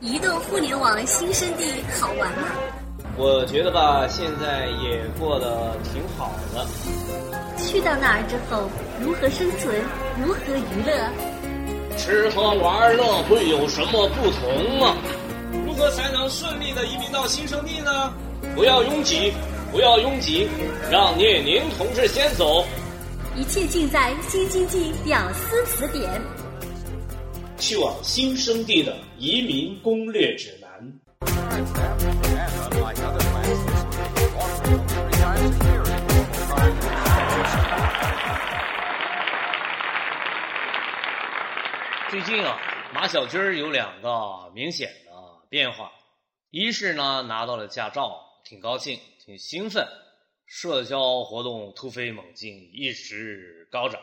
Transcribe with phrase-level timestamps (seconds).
[0.00, 1.64] 移动互联网新生地
[1.98, 2.48] 好玩吗？
[3.16, 6.66] 我觉得吧，现在也过得挺好的。
[7.56, 8.68] 去到那儿之后，
[9.00, 9.74] 如何生存？
[10.22, 11.96] 如何娱乐？
[11.96, 14.96] 吃喝玩乐会有什么不同吗？
[15.64, 18.12] 如何才能顺利的移民到新生地呢？
[18.54, 19.32] 不要拥挤，
[19.72, 20.46] 不要拥挤，
[20.90, 22.66] 让聂宁同志先走。
[23.34, 26.04] 一切尽在《新经济屌丝词典》。
[27.58, 30.66] 去往新生地的移民攻略指南。
[42.10, 42.58] 最近啊，
[42.94, 45.12] 马小军有两个明显的
[45.48, 45.92] 变化，
[46.50, 49.86] 一是呢拿到了驾照，挺高兴，挺兴奋，
[50.46, 54.00] 社交活动突飞猛进，一直高涨；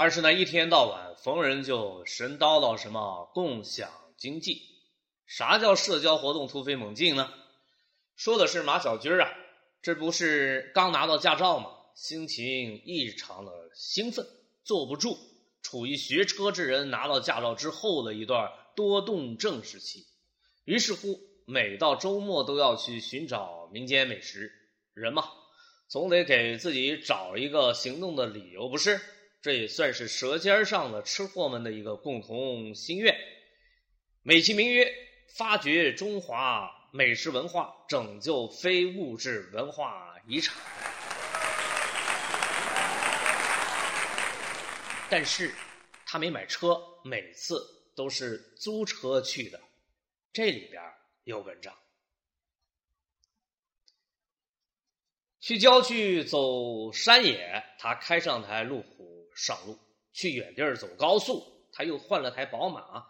[0.00, 4.62] 二是呢一天到晚逢人就神叨叨什么共享经济。
[5.26, 7.30] 啥叫社交活动突飞猛进呢？
[8.16, 9.30] 说的是马小军啊，
[9.82, 11.72] 这不是刚拿到驾照吗？
[11.94, 14.26] 心情异常的兴奋，
[14.64, 15.18] 坐不住。
[15.60, 20.06] 处于学车之人拿到驾照之后的一段多动症时期，
[20.64, 24.50] 于是乎，每到周末都要去寻找民间美食。
[24.94, 25.24] 人嘛，
[25.88, 28.98] 总得给自己找一个行动的理由，不是？
[29.42, 33.18] 这也算是舌尖上的吃货们的一个共同心愿。
[34.22, 34.92] 美其名曰
[35.36, 40.54] 发掘中华美食文化，拯救非物质文化遗产。
[45.08, 45.54] 但是，
[46.04, 49.60] 他没买车，每次都是租车去的，
[50.32, 50.82] 这里边
[51.24, 51.74] 有文章。
[55.40, 59.74] 去郊区走山野，他开上台路虎上路；
[60.12, 63.06] 去远地儿走高速，他又换了台宝马，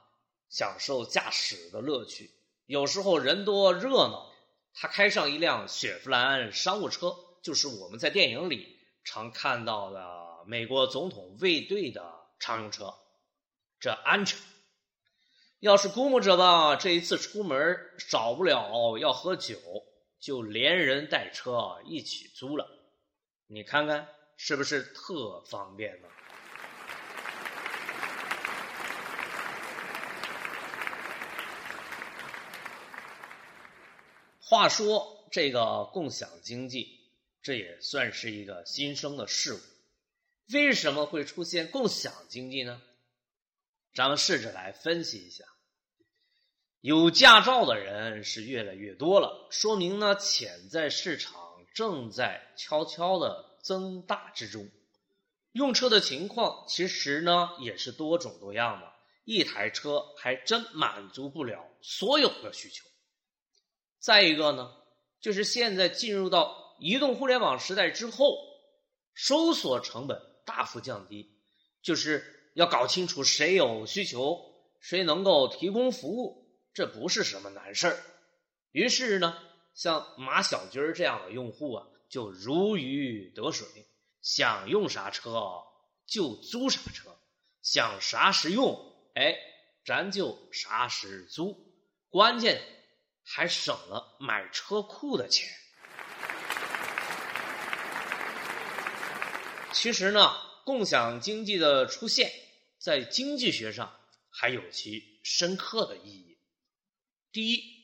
[0.49, 2.31] 享受驾驶的乐趣。
[2.67, 4.33] 有时候人多热闹，
[4.75, 12.95] 他开上一辆雪佛兰商务车，就是我们在电影里常看到的美国总统卫队的常用车，
[13.80, 14.39] 这安全。
[15.59, 19.59] 要是估摸着吧，这一次出门少不了要喝酒，
[20.19, 22.67] 就连人带车一起租了。
[23.47, 24.09] 你看看
[24.42, 26.08] 是不是特方便呢？
[34.40, 37.00] 话说这个共享经济，
[37.42, 39.61] 这也算是一个新生的事物。
[40.50, 42.80] 为什么会出现共享经济呢？
[43.92, 45.45] 咱们试着来分析一下。
[46.80, 51.34] 有驾照的人是越来越多了，说明呢潜在市场
[51.74, 54.69] 正在悄悄的增大之中。
[55.53, 58.93] 用车的情况其实呢也是多种多样的，
[59.25, 62.87] 一台车还真满足不了所有的需求。
[63.98, 64.71] 再一个呢，
[65.21, 68.39] 就是现在进入到移动互联网时代之后，
[69.15, 71.37] 搜索成本大幅降低，
[71.83, 74.41] 就是要搞清楚谁有需求，
[74.81, 77.98] 谁能够提供服务，这不是什么难事儿。
[78.71, 79.37] 于是呢，
[79.75, 83.67] 像马小军这样的用户啊，就如鱼得水，
[84.21, 85.63] 想用啥车
[86.07, 87.17] 就租啥车，
[87.63, 89.35] 想啥时用，哎，
[89.87, 91.57] 咱就啥时租，
[92.11, 92.61] 关键。
[93.23, 95.48] 还省了买车库的钱。
[99.73, 100.33] 其实呢，
[100.65, 102.33] 共享经济的出现，
[102.79, 103.95] 在经济学上
[104.31, 106.39] 还有其深刻的意义。
[107.31, 107.80] 第一，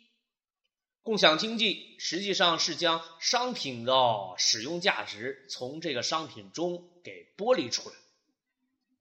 [1.06, 3.94] 共享经济实际上是将商品的
[4.39, 7.94] 使用价值从这个商品中给剥离出来。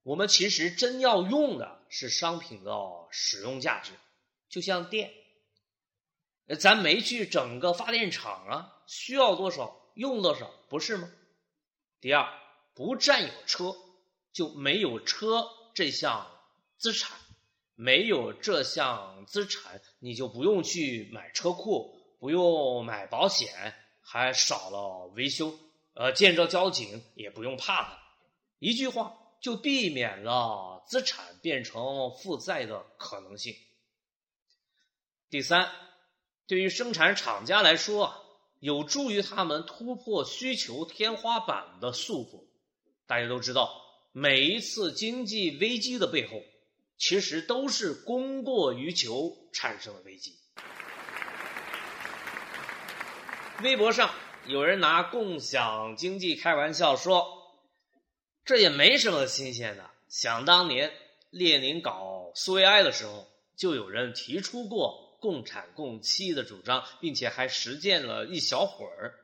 [0.04, 2.72] 我们其实真要用的是商品的
[3.10, 3.92] 使用价值，
[4.50, 5.12] 就像电。
[6.60, 11.12] 咱没去整个发电厂啊，需要多少用多少，不是吗？
[12.00, 12.32] 第二，
[12.76, 13.76] 不占有车
[14.32, 16.28] 就没有车这项
[16.78, 17.18] 资产，
[17.74, 25.58] 没有这项资产，你就不用去买车库，不用买保险，还少了维修，
[25.96, 28.00] 呃，见着交警也不用怕他，
[28.60, 33.56] 一句话就避免了资产变成负债的可能性。
[35.32, 35.72] 第三。
[36.48, 38.20] 对于生产厂家来说啊，
[38.60, 42.46] 有助于他们突破需求天花板的束缚。
[43.08, 43.82] 大家都知道，
[44.12, 46.44] 每一次经济危机的背后，
[46.98, 50.38] 其实都是供过于求产生的危机。
[53.64, 54.14] 微博上
[54.48, 57.26] 有人拿共享经济开玩笑说
[58.44, 59.90] ：“这也没什么新鲜的。
[60.10, 60.92] 想当年
[61.30, 69.16] 列宁搞苏维埃的时候，就有人提出过共产共妻的主张，并且还实践了一小会儿。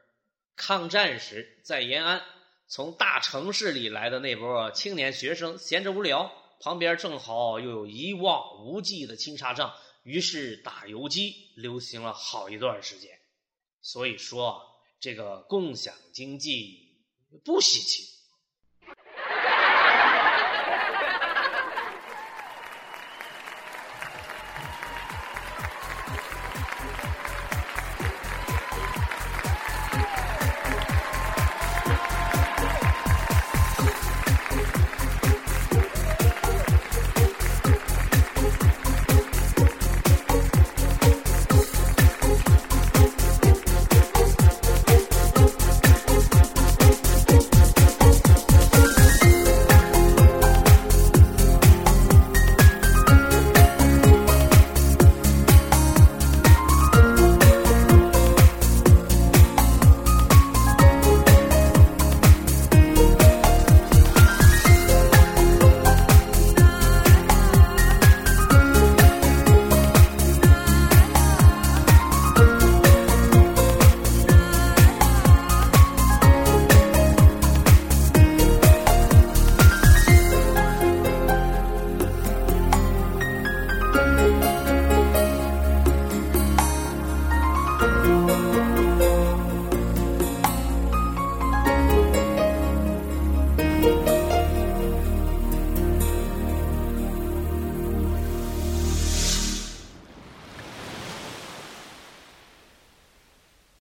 [0.56, 2.22] 抗战时，在延安，
[2.68, 9.74] 从大城市里来的那波青年学生闲着无聊，旁边正好又有一望无际的青纱帐，
[10.04, 13.20] 于是打游击流行了好一段时间。
[13.82, 14.62] 所以说啊，
[15.00, 17.04] 这个共享经济
[17.44, 18.21] 不稀奇。